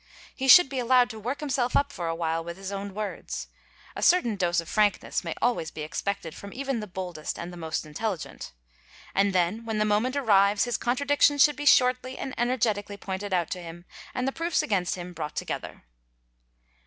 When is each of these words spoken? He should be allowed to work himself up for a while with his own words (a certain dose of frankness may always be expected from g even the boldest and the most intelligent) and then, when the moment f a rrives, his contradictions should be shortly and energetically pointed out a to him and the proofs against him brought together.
He 0.35 0.47
should 0.47 0.67
be 0.67 0.79
allowed 0.79 1.11
to 1.11 1.19
work 1.19 1.41
himself 1.41 1.75
up 1.75 1.91
for 1.93 2.07
a 2.07 2.15
while 2.15 2.43
with 2.43 2.57
his 2.57 2.71
own 2.71 2.95
words 2.95 3.49
(a 3.95 4.01
certain 4.01 4.35
dose 4.35 4.59
of 4.59 4.67
frankness 4.67 5.23
may 5.23 5.35
always 5.43 5.69
be 5.69 5.83
expected 5.83 6.33
from 6.33 6.49
g 6.49 6.57
even 6.57 6.79
the 6.79 6.87
boldest 6.87 7.37
and 7.37 7.53
the 7.53 7.57
most 7.57 7.85
intelligent) 7.85 8.51
and 9.13 9.31
then, 9.31 9.63
when 9.63 9.77
the 9.77 9.85
moment 9.85 10.15
f 10.15 10.23
a 10.23 10.25
rrives, 10.25 10.63
his 10.63 10.75
contradictions 10.77 11.43
should 11.43 11.55
be 11.55 11.67
shortly 11.67 12.17
and 12.17 12.33
energetically 12.35 12.97
pointed 12.97 13.31
out 13.31 13.49
a 13.49 13.51
to 13.51 13.61
him 13.61 13.85
and 14.15 14.27
the 14.27 14.31
proofs 14.31 14.63
against 14.63 14.95
him 14.95 15.13
brought 15.13 15.35
together. 15.35 15.83